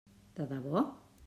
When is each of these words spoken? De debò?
De 0.39 0.47
debò? 0.55 0.85